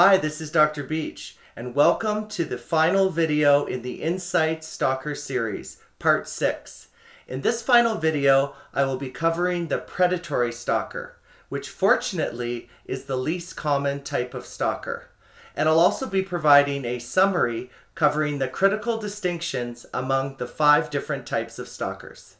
[0.00, 0.84] Hi, this is Dr.
[0.84, 6.86] Beach, and welcome to the final video in the Insight Stalker series, part 6.
[7.26, 13.16] In this final video, I will be covering the predatory stalker, which fortunately is the
[13.16, 15.08] least common type of stalker.
[15.56, 21.26] And I'll also be providing a summary covering the critical distinctions among the five different
[21.26, 22.36] types of stalkers.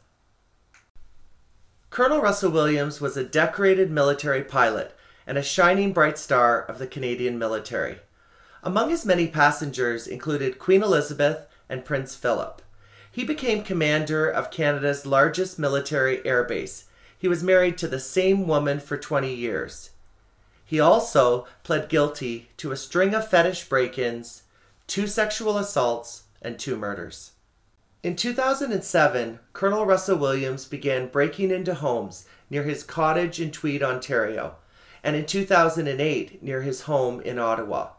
[1.89, 4.95] Colonel Russell Williams was a decorated military pilot
[5.29, 7.99] and a shining bright star of the Canadian military.
[8.63, 12.63] Among his many passengers included Queen Elizabeth and Prince Philip.
[13.11, 16.85] He became commander of Canada's largest military airbase.
[17.15, 19.91] He was married to the same woman for 20 years.
[20.65, 24.43] He also pled guilty to a string of fetish break ins,
[24.87, 27.33] two sexual assaults, and two murders.
[28.01, 34.55] In 2007, Colonel Russell Williams began breaking into homes near his cottage in Tweed, Ontario
[35.03, 37.89] and in 2008 near his home in Ottawa.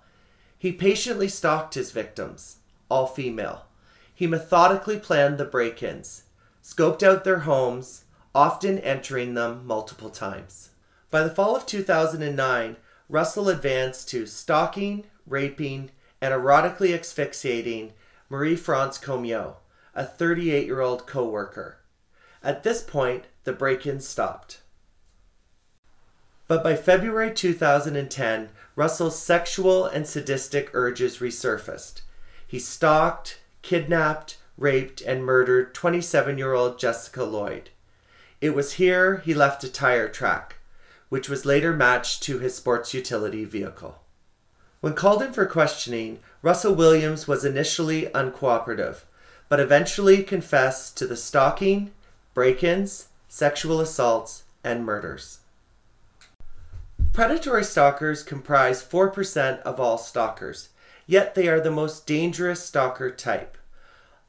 [0.58, 2.58] He patiently stalked his victims,
[2.90, 3.66] all female.
[4.14, 6.24] He methodically planned the break ins,
[6.62, 10.70] scoped out their homes, often entering them multiple times.
[11.10, 12.76] By the fall of 2009,
[13.08, 15.90] Russell advanced to stalking, raping,
[16.20, 17.92] and erotically asphyxiating
[18.28, 19.56] Marie France Comeau,
[19.94, 21.78] a 38 year old co worker.
[22.42, 24.60] At this point, the break ins stopped.
[26.50, 32.00] But by February 2010, Russell's sexual and sadistic urges resurfaced.
[32.44, 37.70] He stalked, kidnapped, raped, and murdered 27 year old Jessica Lloyd.
[38.40, 40.56] It was here he left a tire track,
[41.08, 44.00] which was later matched to his sports utility vehicle.
[44.80, 49.02] When called in for questioning, Russell Williams was initially uncooperative,
[49.48, 51.92] but eventually confessed to the stalking,
[52.34, 55.38] break ins, sexual assaults, and murders.
[57.20, 60.70] Predatory stalkers comprise 4% of all stalkers,
[61.06, 63.58] yet they are the most dangerous stalker type.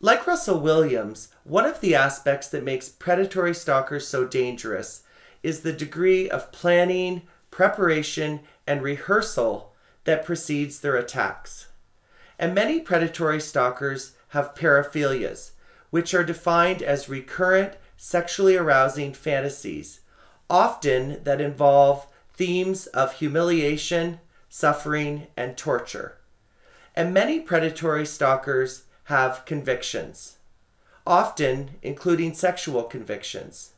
[0.01, 5.03] Like Russell Williams, one of the aspects that makes predatory stalkers so dangerous
[5.41, 9.73] is the degree of planning, preparation, and rehearsal
[10.03, 11.67] that precedes their attacks.
[12.37, 15.51] And many predatory stalkers have paraphilias,
[15.91, 20.01] which are defined as recurrent sexually arousing fantasies,
[20.49, 22.07] often that involve
[22.41, 24.19] themes of humiliation,
[24.49, 26.17] suffering, and torture.
[26.95, 30.37] And many predatory stalkers have convictions,
[31.05, 33.73] often including sexual convictions.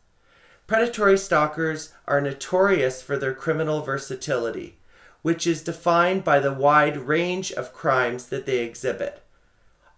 [0.65, 4.77] Predatory stalkers are notorious for their criminal versatility,
[5.23, 9.21] which is defined by the wide range of crimes that they exhibit,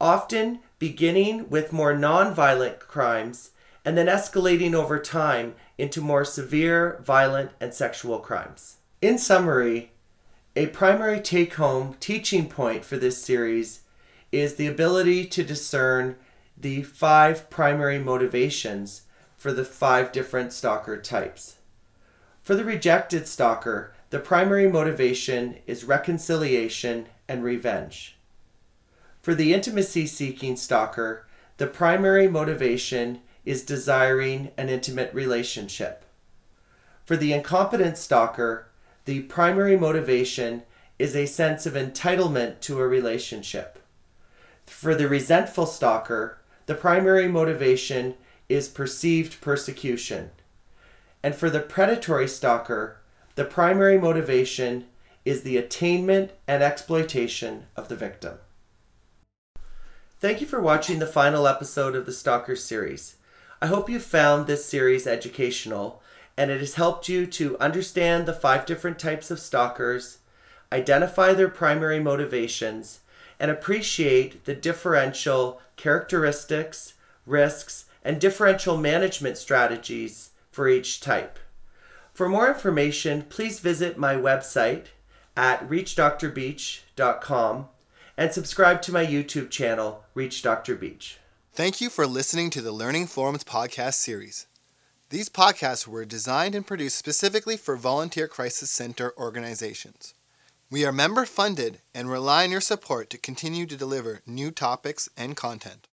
[0.02, 3.52] often beginning with more nonviolent crimes
[3.86, 8.78] and then escalating over time into more severe, violent, and sexual crimes.
[9.02, 9.92] In summary,
[10.56, 13.82] a primary take home teaching point for this series
[14.32, 16.16] is the ability to discern
[16.58, 19.04] the five primary motivations
[19.38, 21.58] for the five different stalker types.
[22.42, 28.18] For the rejected stalker, the primary motivation is reconciliation and revenge.
[29.22, 36.04] For the intimacy seeking stalker, the primary motivation is desiring an intimate relationship.
[37.06, 38.68] For the incompetent stalker,
[39.06, 40.64] the primary motivation
[40.98, 43.80] is a sense of entitlement to a relationship.
[44.66, 48.16] For the resentful stalker, the primary motivation
[48.50, 50.32] is perceived persecution.
[51.22, 53.02] And for the predatory stalker,
[53.36, 54.86] the primary motivation
[55.26, 58.38] is the attainment and exploitation of the victim.
[60.20, 63.18] Thank you for watching the final episode of the Stalker series.
[63.62, 66.02] I hope you found this series educational
[66.38, 70.20] and it has helped you to understand the five different types of stalkers,
[70.72, 73.00] identify their primary motivations,
[73.40, 76.94] and appreciate the differential characteristics,
[77.26, 81.40] risks, and differential management strategies for each type.
[82.14, 84.86] For more information, please visit my website
[85.36, 87.68] at reachdrbeach.com
[88.18, 90.76] and subscribe to my YouTube channel, Reach Dr.
[90.76, 91.20] Beach.
[91.56, 94.46] Thank you for listening to the Learning Forums podcast series.
[95.10, 100.14] These podcasts were designed and produced specifically for volunteer crisis center organizations.
[100.70, 105.08] We are member funded and rely on your support to continue to deliver new topics
[105.16, 105.80] and content.